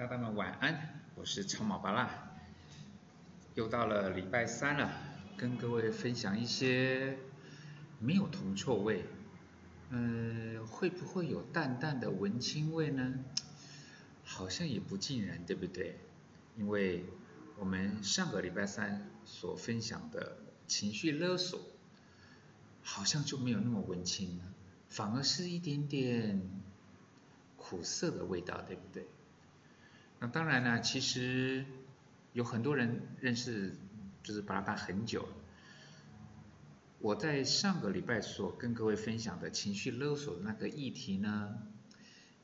[0.00, 2.08] 大家们晚安，我是超马巴拉，
[3.54, 4.90] 又到了礼拜三了，
[5.36, 7.18] 跟各位分享一些
[7.98, 9.04] 没有铜臭味，
[9.90, 13.12] 嗯，会不会有淡淡的文青味呢？
[14.24, 15.98] 好像也不尽然，对不对？
[16.56, 17.04] 因为
[17.58, 21.60] 我们上个礼拜三所分享的情绪勒索，
[22.82, 24.44] 好像就没有那么文青了，
[24.88, 26.40] 反而是一点点
[27.58, 29.06] 苦涩的味道，对不对？
[30.22, 31.64] 那当然呢，其实
[32.34, 33.74] 有很多人认识
[34.22, 35.26] 就是巴拉达很久。
[36.98, 41.56] 我在上个礼拜所跟各位分享的情绪勒索的那个议题呢，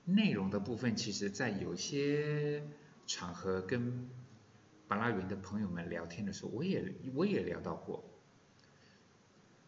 [0.07, 2.63] 内容的部分，其实在有些
[3.07, 4.09] 场合跟
[4.89, 8.03] 巴拉云的朋友们聊天的时候，我也我也聊到过。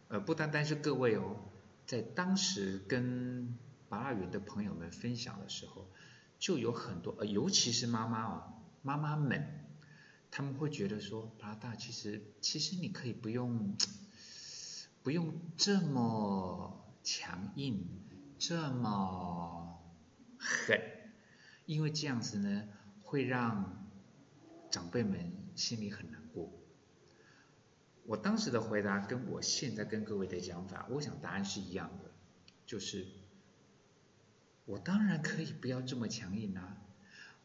[0.08, 1.36] 呃，不单单是各位哦，
[1.84, 3.54] 在当时跟
[3.90, 5.86] 巴拉云的朋友们分享的时候。
[6.38, 9.66] 就有很多，呃，尤其是妈妈哦，妈妈们，
[10.30, 13.76] 他们会觉得说，巴拉大，其实其实你可以不用，
[15.02, 17.84] 不用这么强硬，
[18.38, 19.82] 这么
[20.38, 20.80] 狠，
[21.66, 22.68] 因为这样子呢，
[23.02, 23.88] 会让
[24.70, 26.52] 长辈们心里很难过。
[28.04, 32.12] 我当时的回答跟我现在跟各位的讲法，我想答案是一样的，
[32.64, 33.06] 就是。
[34.68, 36.76] 我当然可以不要这么强硬啊，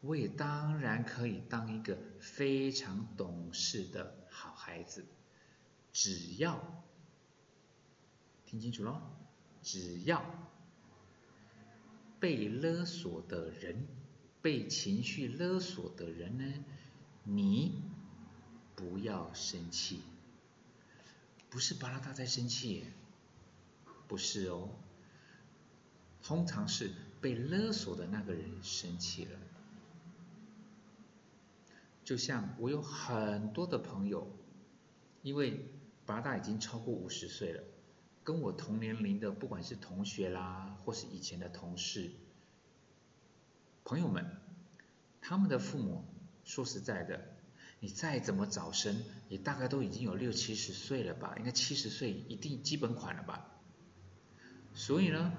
[0.02, 5.06] 我也当然可以当一个非常懂事的好孩子，
[5.90, 6.84] 只要
[8.44, 9.00] 听清楚喽，
[9.62, 10.22] 只要
[12.20, 13.86] 被勒索的人，
[14.42, 16.64] 被情绪勒索的人呢，
[17.22, 17.80] 你
[18.76, 20.02] 不要生气，
[21.48, 22.84] 不是巴拉达在生气，
[24.06, 24.68] 不是哦，
[26.22, 26.92] 通常是。
[27.24, 29.30] 被勒索的那个人生气了，
[32.04, 34.30] 就像我有很多的朋友，
[35.22, 35.64] 因为
[36.04, 37.64] 八大已经超过五十岁了，
[38.24, 42.10] 跟我同年龄的，不管是同学啦，或是以前的同事，
[43.84, 44.26] 朋友们，
[45.22, 46.04] 他们的父母，
[46.44, 47.24] 说实在的，
[47.80, 53.48] 你再怎么早生，也大概都已经有六七十岁了吧，应该七十岁一定基本款了吧，
[54.74, 55.32] 所以呢。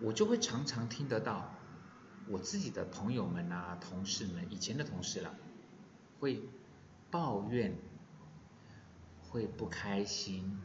[0.00, 1.54] 我就会常常听得到
[2.28, 5.34] 我自己的朋友们啊、同事们，以前的同事了，
[6.18, 6.42] 会
[7.10, 7.76] 抱怨，
[9.22, 10.58] 会不开心，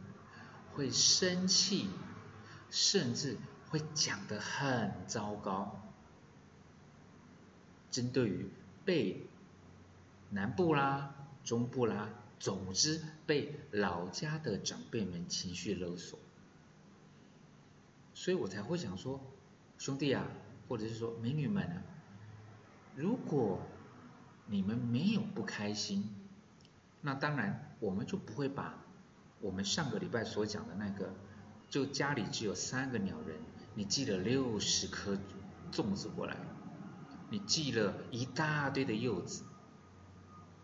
[0.73, 1.89] 会生气，
[2.69, 3.37] 甚至
[3.69, 5.81] 会讲得很糟糕。
[7.91, 8.49] 针对于
[8.85, 9.27] 被
[10.29, 12.09] 南部啦、中部啦，
[12.39, 16.19] 总之被老家的长辈们情绪勒索。
[18.19, 19.21] 所以我才会想说，
[19.77, 20.27] 兄弟啊，
[20.67, 21.81] 或者是说美女们啊，
[22.93, 23.61] 如果
[24.45, 26.03] 你们没有不开心，
[26.99, 28.77] 那当然我们就不会把
[29.39, 31.13] 我们上个礼拜所讲的那个，
[31.69, 33.37] 就家里只有三个鸟人，
[33.73, 35.17] 你寄了六十颗
[35.71, 36.35] 粽子过来，
[37.29, 39.45] 你寄了一大堆的柚子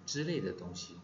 [0.06, 0.98] 之类的东西。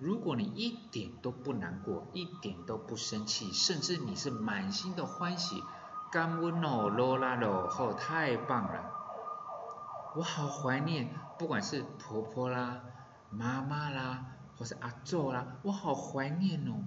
[0.00, 5.62] 如果你一点都不难过，一点都不生气，甚至你是满心的欢喜。
[6.12, 8.92] 干温哦，罗拉罗后太棒了！
[10.14, 11.08] 我好怀念，
[11.38, 12.84] 不管是婆婆啦、
[13.30, 16.84] 妈妈啦，或是阿祖啦，我好怀念哦。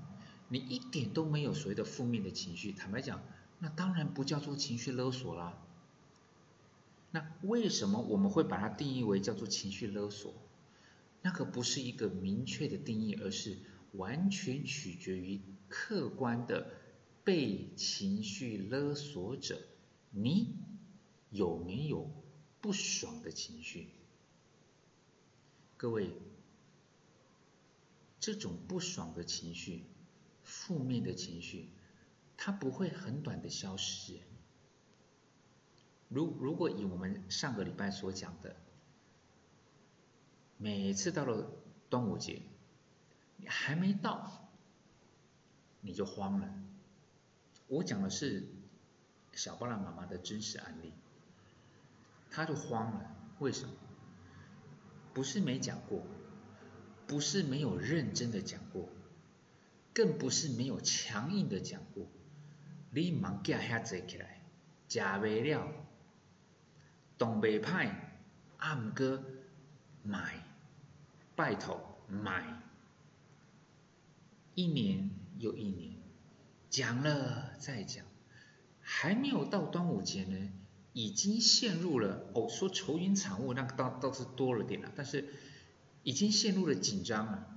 [0.47, 3.19] 你一点都没有所谓的负面的情绪，坦白讲，
[3.57, 5.53] 那当然不叫做情绪勒索啦。
[7.09, 10.31] 那为什么我们会把它定义为叫做情绪勒索？
[11.23, 13.57] 那可不是一个明确的定义，而是
[13.93, 16.67] 完全取决于客观的。
[17.25, 19.59] 被情绪勒索者，
[20.11, 20.55] 你
[21.31, 22.09] 有没有
[22.61, 23.89] 不爽的情绪？
[25.75, 26.11] 各位，
[28.19, 29.85] 这种不爽的情绪、
[30.43, 31.71] 负面的情绪，
[32.37, 34.19] 它不会很短的消失。
[36.07, 38.55] 如如果以我们上个礼拜所讲的，
[40.57, 41.51] 每次到了
[41.89, 42.43] 端午节，
[43.37, 44.47] 你还没到，
[45.81, 46.64] 你就慌了。
[47.67, 48.47] 我讲的是
[49.33, 50.93] 小巴拉妈妈的真实案例，
[52.29, 53.73] 她就慌了，为什么？
[55.13, 56.05] 不是没讲过，
[57.07, 58.89] 不是没有认真的讲过，
[59.93, 62.05] 更不是没有强硬的讲过。
[62.91, 64.41] 你忙架遐坐起来，
[64.87, 65.71] 食未了，
[67.17, 67.93] 动未歹，
[68.57, 69.23] 暗哥
[70.03, 70.45] 买，
[71.35, 72.61] 拜托买，
[74.53, 75.09] 一年
[75.39, 75.94] 又一年。
[76.75, 78.03] 讲了再讲，
[78.81, 80.51] 还没有到端午节呢，
[80.91, 85.29] 已经陷入了哦，说愁云惨雾那个倒倒是多了点了，但是
[86.03, 87.47] 已经陷入了紧张了。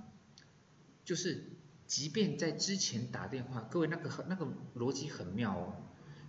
[1.03, 1.49] 就是
[1.85, 5.75] 即便在之前打电话，各位那个那个逻辑很妙哦，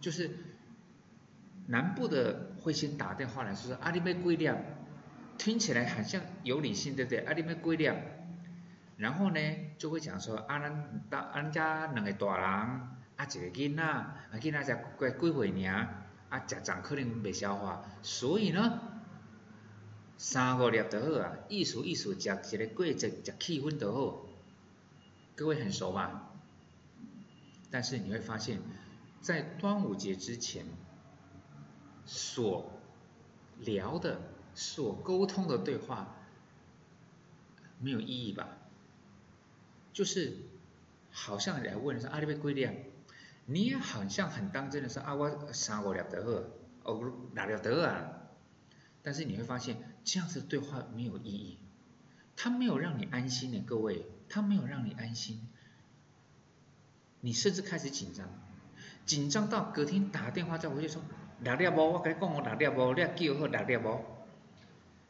[0.01, 0.37] 就是
[1.69, 4.59] 南部的会先打电话来说说阿里贝贵量，
[5.39, 7.21] 听起来好像有理性对不对？
[7.21, 7.97] 阿里贝贵量，
[9.01, 9.41] 然后呢
[9.79, 15.97] 就会讲说啊，咱大咱家两个大人啊一个囡仔，啊囡仔才过几岁尔。
[16.31, 18.81] 啊，食长可能袂消化，所以呢，
[20.17, 24.27] 三五粒就好啊，意思意思，食一个过节，食气氛就好。
[25.35, 26.31] 各位很熟吧？
[27.73, 28.61] 但是你会发现，
[29.21, 30.65] 在端午节之前
[32.07, 32.71] 所
[33.59, 34.21] 聊的、
[34.55, 36.15] 所沟通的对话
[37.81, 38.47] 没有意义吧？
[39.93, 40.37] 就是
[41.11, 42.75] 好像来问说阿里贝贵量。
[43.47, 46.51] 你也好像很当真的说啊，我三我了得
[46.85, 48.13] 好，哦，六粒得啊。
[49.03, 51.59] 但是你会发现，这样子对话没有意义，
[52.37, 55.49] 他没有让你安心的，各位，他没有让你安心，
[57.23, 58.29] 你甚至开始紧张，
[59.05, 61.03] 紧张到隔天打电话再回去说
[61.41, 64.05] 六粒无，我跟你讲我六粒无，你叫好六粒无，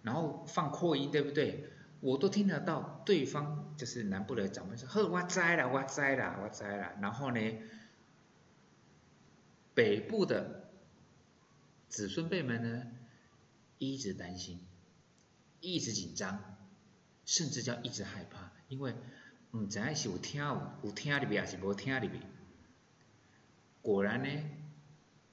[0.03, 1.69] 然后放扩音对不对？
[2.01, 7.41] 我都听得到对方就是南部的长辈说，呵，我知啦，我知啦，我知啦，然后呢？
[9.73, 10.69] 北部的
[11.89, 12.87] 子孙辈们呢，
[13.79, 14.61] 一直担心，
[15.61, 16.59] 一直紧张，
[17.25, 18.95] 甚至叫一直害怕，因为
[19.53, 22.23] 唔知是有听有有听里边还是无听里边。
[23.81, 24.29] 果然呢，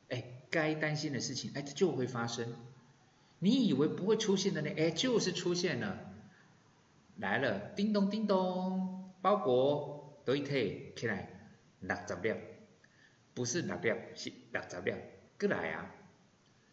[0.09, 2.53] 哎，该担心的事情哎它就会发生。
[3.39, 6.13] 你以为不会出现的呢，哎，就是出现了，
[7.17, 12.33] 来了，叮咚叮咚，包裹都一推起来，六十粒。
[13.33, 14.93] 不是六粒，是六十粒，
[15.39, 15.93] 过来啊！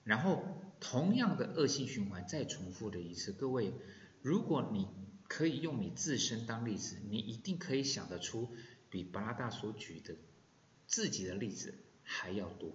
[0.02, 0.43] 然后
[0.81, 3.32] 同样的恶性循环再重复的一次。
[3.32, 3.73] 各位，
[4.23, 4.88] 如果你
[5.29, 8.49] 可以用你自身当例子，你一定可以想得出
[8.88, 10.14] 比巴拉大所举的
[10.87, 12.70] 自己的例子还要多。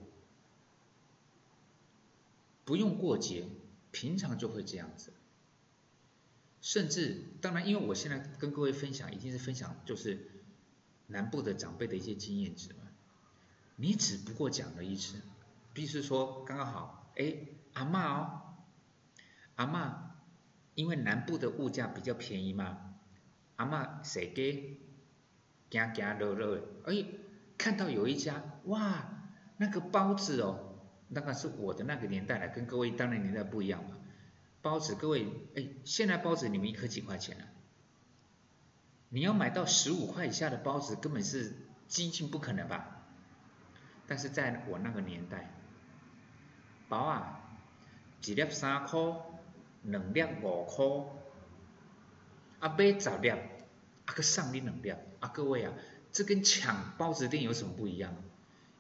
[2.66, 3.46] 不用过节，
[3.92, 5.14] 平常就会这样子。
[6.62, 10.30] 甚至，当然，因为我现在跟各位分享，一定是分享就是
[11.08, 12.80] 南部的长辈的一些经验值嘛。
[13.78, 15.22] 你只不过讲了一次，
[15.74, 17.34] 比如说刚刚好，哎，
[17.74, 18.42] 阿妈哦，
[19.56, 20.16] 阿妈，
[20.76, 22.96] 因为南部的物价比较便宜嘛，
[23.56, 24.82] 阿妈谁给，
[25.70, 27.06] 行行乐乐，哎，
[27.58, 30.78] 看到有一家，哇，那个包子哦，
[31.08, 33.96] 那个是我的那个年代了，跟各位当年年代不一样嘛，
[34.62, 37.48] 包子，各位，哎，现在包子你们一颗几块钱啊？
[39.10, 41.56] 你要买到十五块以下的包子，根本是
[41.88, 43.06] 几近不可能吧？
[44.06, 45.54] 但是在我那个年代，
[46.88, 47.42] 包啊，
[48.26, 49.00] 一粒三块，
[49.84, 50.86] 两粒五块，
[52.60, 54.90] 啊买十粒，啊个送你两粒，
[55.20, 55.74] 啊各位啊，
[56.12, 58.16] 这跟抢包子店有什么不一样？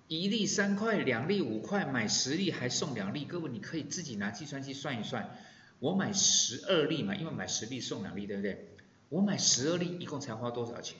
[0.07, 5.37] 一粒三块，两粒五块，买十粒还送两粒，各位你可以自己拿计算器算一算，
[5.79, 8.75] 我买十二粒嘛，因为买十粒送两粒，对不对？
[9.09, 10.97] 我买十二粒一共才花多少钱？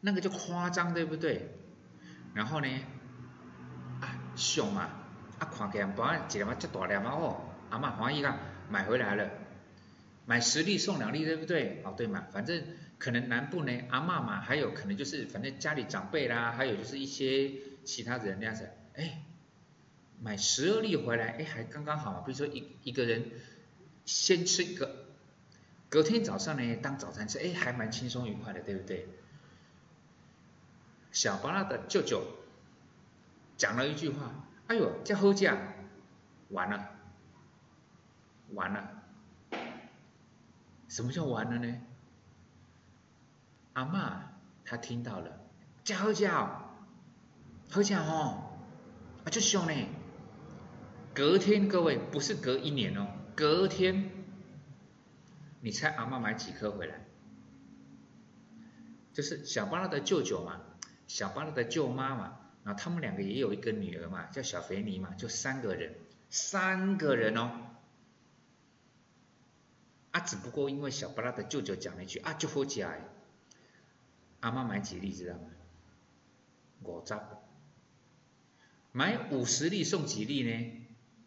[0.00, 1.48] 那个就夸张，对不对？
[2.34, 2.68] 然后呢，
[4.00, 4.82] 啊，熊嘛，
[5.38, 7.40] 啊，看起来包一粒嘛，这大粒嘛哦，
[7.70, 8.38] 阿妈欢喜啦，
[8.70, 9.30] 买回来了，
[10.26, 11.82] 买十粒送两粒，对不对？
[11.84, 12.62] 哦，对嘛，反正
[12.98, 17.50] 可能南部呢，阿妈嘛，还有可能就是反正家里长辈啦，还有就是一些
[17.84, 19.22] 其他人那样子，哎，
[20.22, 23.30] 买十二粒回来，哎，还刚刚好，比如说一一个人
[24.04, 25.06] 先吃一个，
[25.88, 29.08] 隔天早上呢当早餐吃，哎，还蛮轻松愉快的，对不对？
[31.10, 32.22] 小巴拉的舅舅
[33.56, 35.56] 讲了一句话：“哎呦，这好价，
[36.50, 36.90] 完了，
[38.52, 39.02] 完了。
[40.88, 41.80] 什么叫完了呢？
[43.72, 44.32] 阿妈
[44.64, 45.40] 她听到了，
[45.82, 46.62] 这好价，
[47.70, 48.52] 喝价哦，
[49.24, 49.72] 啊，就凶呢。
[51.20, 54.10] 隔天各位不是隔一年哦，隔天，
[55.60, 57.04] 你猜阿妈买几颗回来？
[59.12, 60.62] 就是小巴拉的舅舅嘛。”
[61.06, 65.94] 小巴拉的舅妈嘛，然后他们两个也有一个女儿嘛，叫小肥妮嘛，就三个人，
[66.30, 67.66] 三个人哦。
[70.12, 72.98] 啊，只不过因为小巴拉的舅舅讲了一句啊，就好起来。
[74.40, 75.50] 阿妈买几粒知道吗？
[76.84, 77.14] 五十，
[78.92, 80.79] 买五十粒送几粒呢？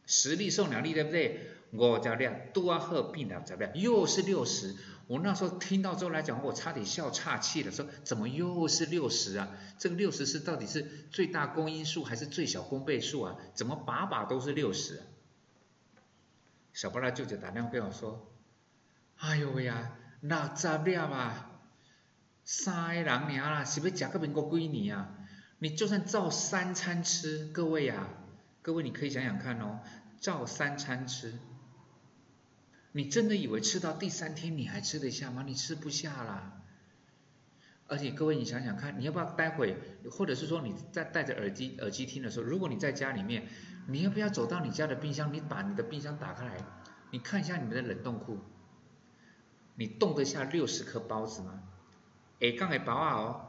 [0.05, 1.50] 十粒送两粒，对不对？
[1.72, 4.75] 五十粒多啊，好变六十粒，又是六十。
[5.07, 9.50] 我那时候听到之后来讲，我差点笑岔气了，说怎么又是六十啊？
[9.77, 10.81] 这个六十是到底是
[11.12, 13.36] 最大公因数还是最小公倍数啊？
[13.53, 15.01] 怎么把把都是六十？
[16.72, 18.31] 小巴拉舅舅打电话跟我说
[19.17, 21.51] ：“哎呦喂呀，六十粒啊，
[22.45, 25.17] 三个人尔啦，是要食个民国几年啊？
[25.60, 28.07] 你就算照三餐吃，各位呀，
[28.63, 29.82] 各位你可以想想看哦，
[30.20, 31.38] 照三餐吃，
[32.93, 35.43] 你真的以为吃到第三天你还吃得下吗？
[35.46, 36.60] 你吃不下啦。
[37.86, 39.77] 而且各位你想想看，你要不要待会，
[40.10, 43.48] 或者是说你在戴着耳机耳机听的时候，如果你在家里面。
[43.86, 45.34] 你要不要走到你家的冰箱？
[45.34, 46.55] 你把你的冰箱打开来，
[47.12, 48.39] 你看一下你们的冷冻库，
[49.75, 51.62] 你冻得下六十颗包子吗？
[52.39, 53.46] 哎，刚才包啊哦，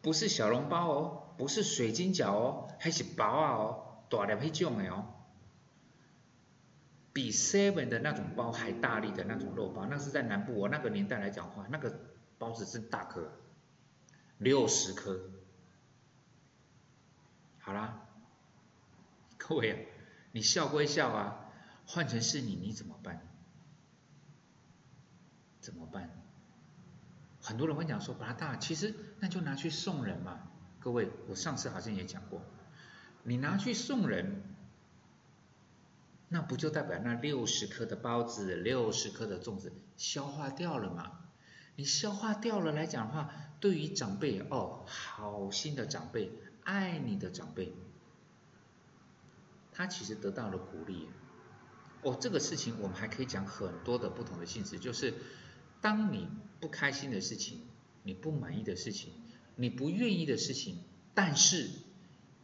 [0.00, 5.06] 不是小笼包哦，不是水晶饺哦，还是包啊哦，大粒那种的哦，
[7.12, 12.00] 比 seven 的那种包还大力的那种肉包，那是在南部我那个年代来讲话，那个
[12.38, 13.32] 包子真大颗，
[14.38, 15.30] 六十颗，
[17.58, 18.00] 好啦。
[19.36, 19.78] 各位啊，
[20.32, 21.50] 你笑归笑啊，
[21.86, 23.20] 换成是你，你怎么办？
[25.60, 26.10] 怎么办？
[27.42, 30.48] 很多人会讲说，把它大，其实那就拿去送人嘛。
[30.80, 32.40] 各位，我上次好像也讲过，
[33.24, 34.42] 你拿去送人，
[36.28, 41.20] 那不就代表那六十颗的包子、六十颗的粽子消化掉了吗？
[41.76, 46.30] 你消化掉了来讲的话，对于长辈哦，好心的长辈，
[46.62, 47.72] 爱你的长辈。
[49.72, 51.08] 他其实得到了鼓励，
[52.02, 55.14] 哦，这个事情我们还可以讲很多的不同的性质，就是
[55.80, 56.28] 当你
[56.60, 57.62] 不开心的事情，
[58.04, 59.12] 你不满意的事情，
[59.56, 60.78] 你不愿意的事情，
[61.12, 61.68] 但是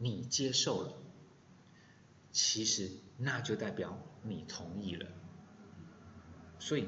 [0.01, 0.93] 你接受了，
[2.31, 5.07] 其实那就代表你同意了。
[6.59, 6.87] 所以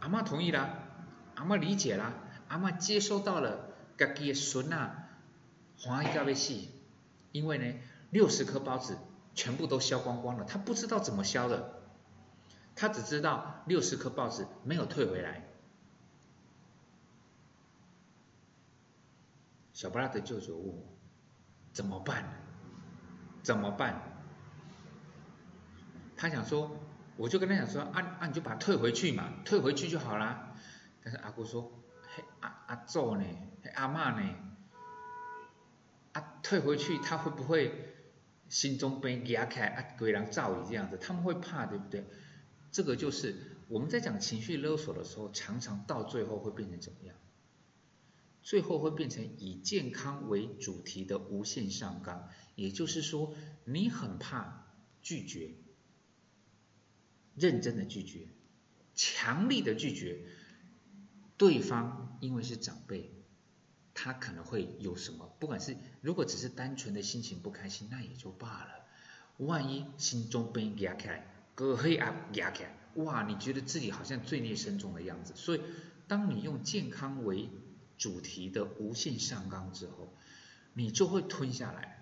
[0.00, 0.88] 阿妈同意啦，
[1.34, 2.14] 阿妈理解啦，
[2.48, 3.68] 阿妈接收到了，
[3.98, 5.08] 家己的孙啊，
[5.78, 6.54] 欢喜到要死，
[7.32, 7.78] 因为呢，
[8.10, 8.96] 六十颗包子。
[9.36, 11.82] 全部都消光光了，他不知道怎么消的，
[12.76, 15.44] 他只知道六十颗包子没有退回来。
[19.72, 20.84] 小布拉的舅舅问我
[21.72, 22.43] 怎么办？
[23.44, 24.02] 怎么办？
[26.16, 26.76] 他想说，
[27.16, 30.56] 我就跟他讲说，啊啊，你就把它退回去嘛，退回去就好啦。
[31.02, 31.70] 但是阿姑说，
[32.16, 33.24] 嘿阿阿祖呢？
[33.62, 34.34] 嘿阿妈呢？
[36.12, 37.90] 啊，退回去他会不会？
[38.48, 42.04] 心中被压开啊，鬼狼造雨这样子，他们会怕，对不对？
[42.70, 43.34] 这个就是
[43.68, 47.16] 我们在讲情绪勒索的时候，常常到最后会变成怎么样？
[48.42, 53.34] 最后会变成以健康为主题的无限上纲，也就是说，
[53.64, 54.66] 你很怕
[55.02, 55.54] 拒绝，
[57.34, 58.28] 认真的拒绝，
[58.94, 60.20] 强力的拒绝
[61.36, 63.10] 对方，因为是长辈。
[63.96, 65.36] 他可能会有什么？
[65.38, 68.84] 不管是如果只是单纯的心情不开心，那也就罢了。
[69.38, 73.22] 万一心中被压起来，隔黑啊压起来，哇！
[73.22, 75.32] 你觉得自己好像罪孽深重的样子。
[75.36, 75.60] 所以，
[76.08, 77.48] 当你用健康为
[77.96, 80.12] 主题的无限上纲之后，
[80.72, 81.93] 你就会吞下来。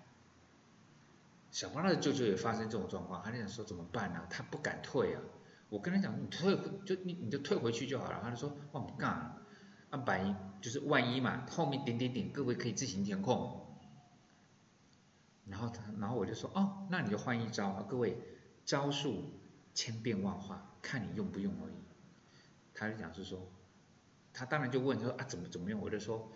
[1.52, 4.26] 小花的舅舅也发生这种状况，他就想说怎么办呢？
[4.28, 5.20] 他不敢退啊。
[5.68, 8.20] 我跟他讲，你退就你你就退回去就好了。
[8.22, 9.38] 他就说，我不干。
[9.90, 13.76] 按百就是万一嘛，后面点点点，各位可以自行填空。
[15.44, 18.16] 然后他，然后我就说，哦，那你就换一招啊，各位，
[18.64, 19.38] 招数
[19.74, 21.74] 千变万化，看你用不用而已。
[22.72, 23.52] 他就讲是说，
[24.32, 25.78] 他当然就问说啊，怎么怎么用？
[25.82, 26.32] 我就说，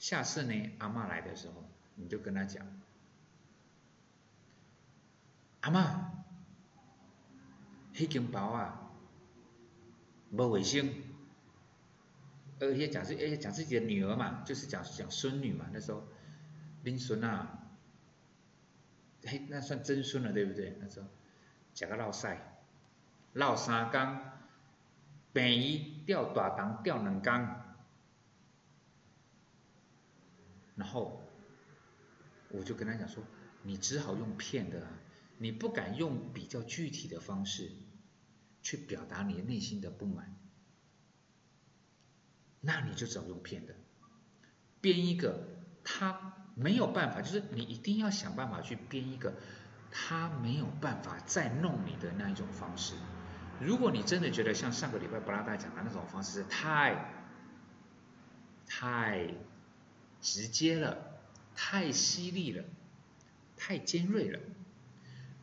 [0.00, 2.66] 下次呢，阿妈来的时候，你就跟他讲，
[5.66, 6.12] 阿妈，
[7.92, 8.88] 黑金包啊，
[10.30, 10.88] 无卫生。
[12.60, 16.04] 而且讲是，而且讲自己的女儿嘛，就是讲讲孙女嘛，那时候，
[16.84, 17.66] 林孙啊，
[19.24, 20.78] 嘿，那算曾孙了，对不对？
[20.80, 21.08] 那时候，
[21.74, 22.60] 讲个闹赛，
[23.32, 24.38] 闹三缸，
[25.32, 27.74] 便宜钓大档钓两缸，
[30.76, 31.20] 然后，
[32.50, 33.24] 我就跟他讲说，
[33.64, 34.92] 你只好用骗的，啊
[35.38, 37.70] 你不敢用比较具体的方式，
[38.62, 40.34] 去表达你内心的不满。
[42.60, 43.74] 那你就只好用骗的，
[44.80, 45.46] 编一个
[45.84, 49.34] 他没有办法，就是你一定要想办法去编一个
[49.90, 52.94] 他没有办法再弄你的那一种方式。
[53.60, 57.14] 如果你真的觉得像上个礼拜布拉达讲的那种方式太
[58.66, 59.34] 太
[60.20, 61.20] 直接了、
[61.54, 62.64] 太犀利了、
[63.56, 64.40] 太尖锐了，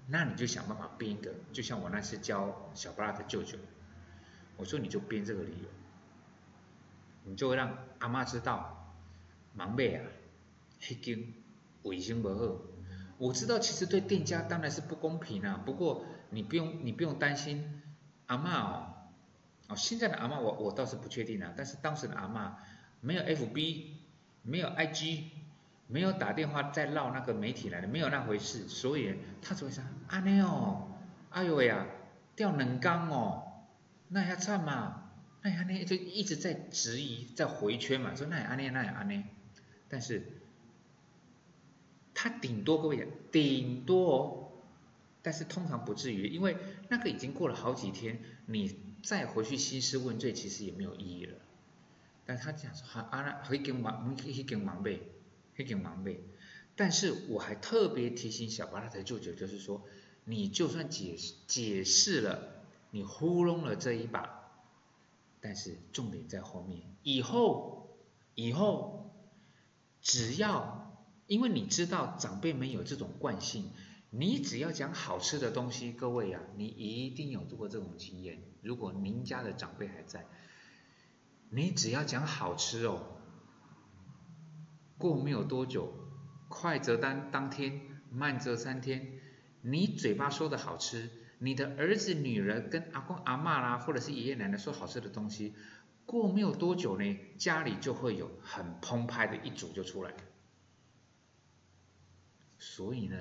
[0.08, 3.58] 那你就想办法编一个，就像我那次教小布拉的舅舅，
[4.58, 5.70] 我说你就编这个理由。
[7.26, 8.94] 你就会让阿妈知道，
[9.54, 10.04] 忙妹啊，
[10.82, 11.34] 迄间
[11.84, 12.58] 卫生不好。
[13.18, 17.82] 我知道其实对店家当然是不公平啊，不过你不用你不用担心，
[18.26, 18.94] 阿妈哦，
[19.70, 22.58] 哦现在的阿妈我我倒是不确定啊，但是当时的阿妈
[23.00, 23.86] 没有 FB，
[24.42, 25.24] 没有 IG，
[25.88, 30.92] 没有打电话再绕那个媒体来的，没有那回事，所以他只会说阿内哦，
[31.30, 31.86] 哎呦喂呀，
[32.36, 33.44] 掉冷缸哦，
[34.10, 35.12] 那也惨嘛，
[35.42, 39.26] 那也安内就一直在质疑在回圈嘛，说那也安内那也安内，
[39.88, 40.40] 但是。
[42.16, 44.52] 他顶多各位顶多哦，
[45.24, 46.56] 但是通常不至于，因为
[46.88, 51.40] 那个已经过了好几天，你再回去兴师问罪，其实也没有意义了。
[52.26, 55.02] 但他讲说，啊，那会跟忙，会跟忙呗，
[55.56, 56.20] 会跟忙呗。
[56.76, 59.84] 但是我还特别提醒小巴拉的舅舅，就是说，
[60.26, 61.16] 你就算解
[61.48, 64.52] 解释了，你糊弄了这一把，
[65.40, 67.96] 但是重点在后面，以后
[68.36, 69.14] 以后
[70.02, 70.82] 只要。
[71.26, 73.72] 因为你知道长辈们有这种惯性，
[74.10, 78.44] 你只要讲好吃的东西，各位啊，你一定有做过这种经验。
[78.62, 80.28] 如果您家的长辈还在，
[81.50, 83.04] 你只要讲好吃哦，
[84.98, 85.94] 过没有多久，
[86.48, 89.20] 快则当当天，慢则三天，
[89.62, 91.10] 你嘴巴说的好吃，
[91.40, 95.54] 你的儿子女儿跟阿公阿妈啦，或者是爷爷奶奶说好吃的东西，
[96.06, 100.14] 过没有多久呢，家里就会有很澎湃的一组就出来。
[102.60, 103.18] 所以呢，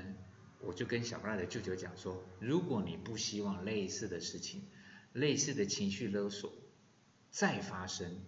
[0.60, 4.62] 我就跟小赖的舅舅讲说，如果你不希望类似的事情、
[5.12, 6.52] 类似的情绪勒索
[7.30, 8.20] 再发生，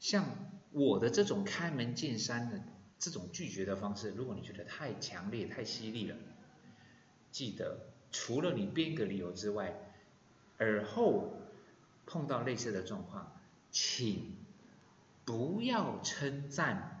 [0.00, 0.24] 像
[0.72, 2.62] 我的这种开门见山的
[2.98, 6.16] 这种拒绝的方式，如果你觉得太强烈、太犀利了，
[7.30, 9.74] 记得除了你编个理由之外，
[10.58, 11.40] 而后
[12.06, 13.32] 碰到类似的状况，
[13.70, 14.36] 请
[15.24, 16.96] 不要称赞。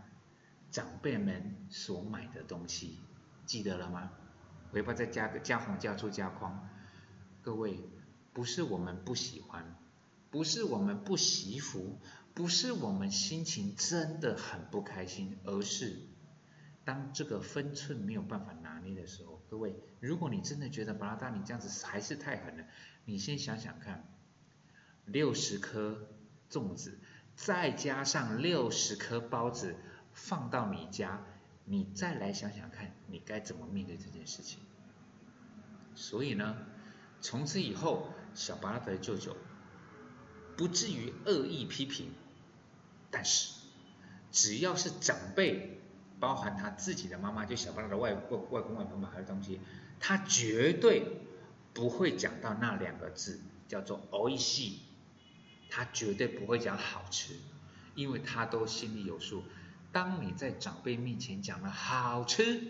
[0.70, 2.96] 长辈们所买的东西，
[3.44, 4.12] 记得了吗？
[4.70, 6.70] 回报再加个加红加粗加框。
[7.42, 7.80] 各位，
[8.32, 9.76] 不是我们不喜欢，
[10.30, 11.98] 不是我们不习福，
[12.34, 15.96] 不是我们心情真的很不开心，而是
[16.84, 22.64] 当这个分寸没有办法拿捏的时候，各位，如果你真的觉得巴拉达你这样子还是太狠了，
[23.04, 24.04] 你先想想看，
[25.04, 26.08] 六十颗
[26.50, 26.98] 粽子，
[27.36, 29.76] 再加上六十颗包子。
[30.12, 31.24] 放到你家，
[31.64, 34.58] 你再来想想看，你该怎么面对这件事情。
[35.94, 36.56] 所以呢，
[37.20, 39.36] 从此以后，小巴拉的舅舅
[40.59, 42.11] 不至于恶意批评，
[43.11, 43.53] 但是
[44.31, 45.79] 只要是长辈，
[46.19, 49.59] 包含他自己的妈妈，就小巴拉的外外外公外婆买的东西，
[49.99, 51.03] 他绝对
[51.73, 54.79] 不会讲到那两个字，叫做“おいし
[55.69, 57.33] 他绝对不会讲好吃，
[57.95, 59.43] 因为他都心里有数。
[59.91, 62.61] 当你在长辈面前讲了“好吃”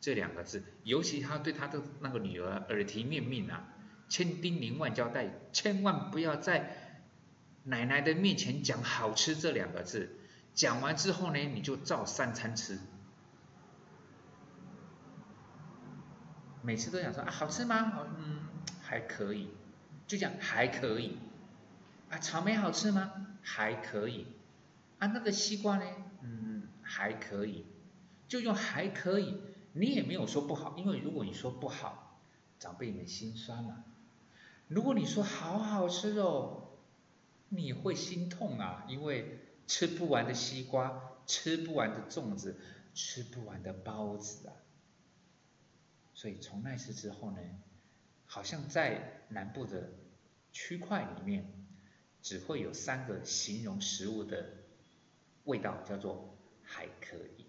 [0.00, 3.68] 这两个字，尤其他对他的那个女儿耳提面命啊，
[4.08, 6.83] 千叮咛万交代，千万不要在
[7.65, 10.17] 奶奶的面前讲“好吃”这两个字。
[10.53, 12.79] 讲完之后呢，你就照三餐吃。
[16.61, 18.07] 每次都想说啊，好吃吗？
[18.17, 18.47] 嗯，
[18.81, 19.49] 还可以，
[20.07, 21.17] 就讲还可以。
[22.09, 23.11] 啊，草莓好吃吗？
[23.41, 24.27] 还可以。
[24.99, 25.85] 啊，那个西瓜呢？
[26.21, 27.65] 嗯还可以，
[28.27, 29.41] 就用还可以，
[29.73, 32.21] 你也没有说不好，因为如果你说不好，
[32.59, 33.83] 长辈们心酸了。
[34.67, 36.64] 如果你说好好吃哦，
[37.55, 42.59] 你会心痛啊，因为吃不完的西瓜，吃不完的粽子，
[42.93, 44.53] 吃不完的包子啊。
[46.13, 47.39] 所以从那次之后呢，
[48.25, 49.91] 好像在南部的
[50.51, 51.67] 区块里面，
[52.21, 54.45] 只会有三个形容食物的
[55.45, 56.31] 味道，叫做。
[56.67, 57.45] 还可以，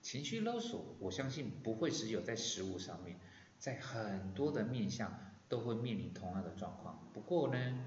[0.00, 3.20] 情绪勒索，我相信不会只有在食物上面，
[3.58, 7.10] 在很多的面向都会面临同样的状况。
[7.12, 7.84] 不过呢，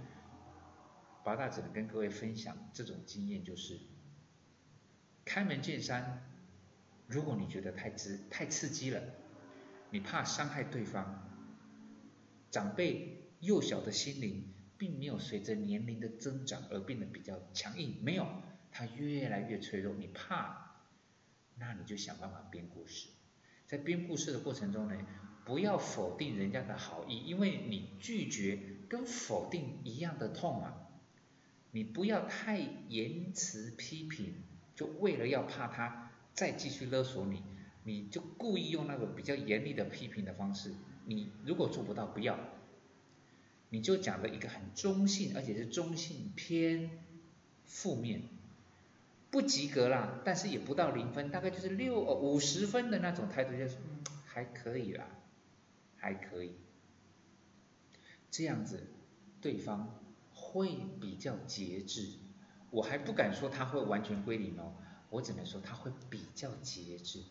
[1.24, 3.80] 八大只能跟各位分享这种经验，就是
[5.24, 6.24] 开门见山，
[7.08, 9.02] 如果你觉得太刺太刺激了，
[9.92, 11.30] 你怕伤害对方，
[12.50, 18.28] 长辈幼小的心灵并没有随着年龄的增长而变得比较强硬，没有。
[18.72, 20.78] 他越来越脆弱，你怕，
[21.58, 23.10] 那你就想办法编故事。
[23.68, 24.96] 在编故事的过程中呢，
[25.46, 30.88] 不要否定人家的好意，因为你拒绝跟否定一样的痛啊。
[31.72, 34.34] 你不要太言辞批评，
[34.76, 37.44] 就为了要怕他再继续勒索你，
[37.84, 40.74] 你就故意用那种比较严厉的批评的方式。
[41.06, 42.40] 你如果做不到，不要，
[43.70, 46.90] 你就讲了一个很中性，而且是中性偏。
[47.64, 48.24] 负面，
[49.30, 55.08] 不及格啦，但是也不到零分，大概就是六五十分的那种态度，就是嗯还可以啦，
[55.96, 56.52] 还可以，
[58.30, 58.88] 这样子
[59.40, 60.01] 对方
[60.52, 62.10] 会比较节制，
[62.70, 64.74] 我还不敢说他会完全归零哦，
[65.10, 67.24] 我只能说他会比较节制。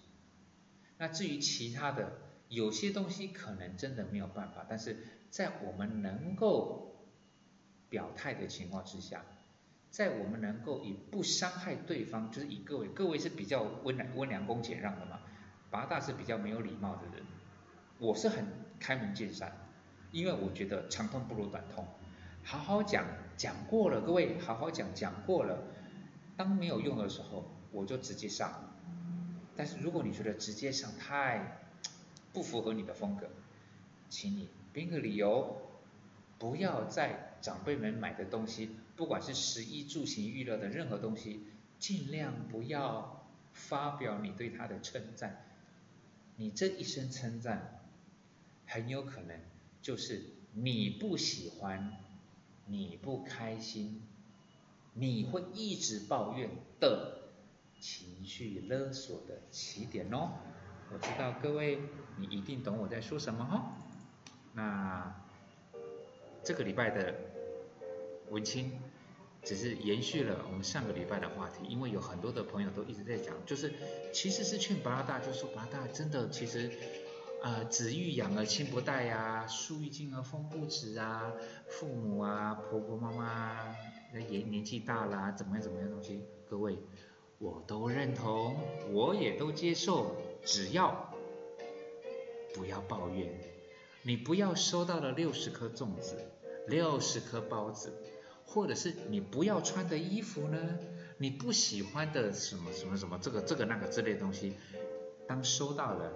[0.97, 2.13] 那至于其他的，
[2.49, 4.97] 有些东西可能真的没有办法，但是
[5.31, 7.07] 在我们能够
[7.91, 9.23] 表态的情况之下，
[9.91, 15.21] 在我们能够以不伤害对方，就是以各位，各位是比较温良温良恭俭让的嘛，
[15.71, 17.27] 八大是比较没有礼貌的人，
[17.99, 18.47] 我是很
[18.79, 19.53] 开门见山，
[20.11, 21.87] 因为我觉得长痛不如短痛，
[22.51, 25.63] 好好讲讲过了，各位好好讲讲过了，
[26.37, 28.75] 当没有用的时候，我就直接上。
[29.57, 31.61] 但是如果你觉得直接上太
[32.33, 33.29] 不符合你的风格，
[34.09, 35.63] 请你编个理由，
[36.41, 41.45] 不要在长辈们买的东西，不管是食衣住行娱乐的任何东西，
[41.79, 45.45] 尽量不要发表你对他的称赞。
[46.35, 47.81] 你这一声称赞，
[48.67, 49.39] 很有可能
[49.81, 51.93] 就是你不喜欢、
[52.71, 54.01] 你不开心、
[54.95, 56.49] 你会一直抱怨
[56.81, 57.19] 的。
[57.83, 60.33] 情绪勒索的起点哦，
[60.93, 61.81] 我知道各位
[62.19, 63.73] 你一定懂我在说什么哦。
[64.53, 65.15] 那
[66.45, 67.15] 这个礼拜的
[68.29, 68.79] 文青
[69.43, 73.73] 只是延续了我们上个礼拜的话题，因为有很多的朋友都一直在讲，就是
[74.13, 76.71] 其实是劝八拉大，就说八拉大真的其实
[77.43, 81.33] 啊子欲养而亲不待呀，树欲静而风不止啊，
[81.69, 83.75] 父母啊婆婆妈妈
[84.13, 86.79] 那年年纪大啦，怎么样怎么样东西，各位。
[87.39, 88.55] 我都认同，
[88.93, 91.11] 我也都接受，只要
[92.53, 93.33] 不要抱怨。
[94.03, 96.19] 你不要收到了六十颗粽子、
[96.67, 97.95] 六十颗包子，
[98.45, 100.79] 或者是你不要穿的衣服呢？
[101.17, 104.59] 你不喜欢的什么什么什么这个这个那个之类东西，
[105.27, 106.13] 当收到了，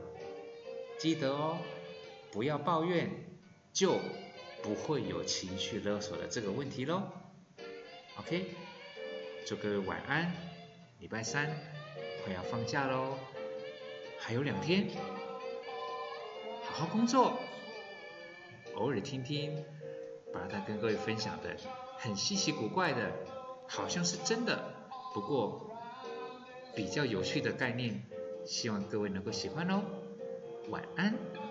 [0.99, 1.59] 记得哦，
[2.31, 3.11] 不要抱怨，
[3.73, 3.99] 就
[4.63, 7.03] 不会有情绪勒索的这个问题喽。
[8.17, 8.55] OK，
[9.47, 10.33] 祝各位晚安。
[11.01, 11.51] 礼拜三
[12.25, 13.19] 快要放假喽，
[14.19, 14.89] 还有两天，
[16.63, 17.39] 好好工作，
[18.77, 19.63] 偶尔听听，
[20.33, 21.55] 把它跟各位分享的
[21.99, 23.13] 很稀奇古怪的，
[23.69, 24.73] 好像是真的，
[25.13, 25.77] 不过
[26.75, 28.03] 比较有趣的概念，
[28.47, 29.83] 希望各位能够喜欢哦。
[30.71, 31.44] 晚安。